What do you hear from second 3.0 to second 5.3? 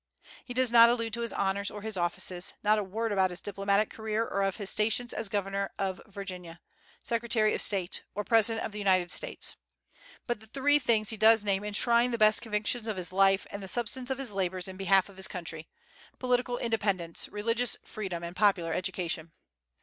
about his diplomatic career, or of his stations as